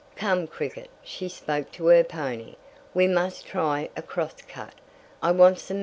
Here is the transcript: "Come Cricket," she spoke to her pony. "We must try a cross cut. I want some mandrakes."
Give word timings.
"Come 0.15 0.47
Cricket," 0.47 0.89
she 1.03 1.29
spoke 1.29 1.71
to 1.73 1.85
her 1.85 2.03
pony. 2.03 2.55
"We 2.95 3.05
must 3.07 3.45
try 3.45 3.89
a 3.95 4.01
cross 4.01 4.33
cut. 4.47 4.73
I 5.21 5.29
want 5.29 5.59
some 5.59 5.75
mandrakes." 5.75 5.79